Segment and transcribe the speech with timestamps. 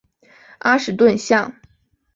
[0.57, 1.53] 阿什顿巷。